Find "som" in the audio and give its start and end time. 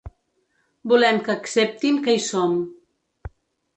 2.31-2.57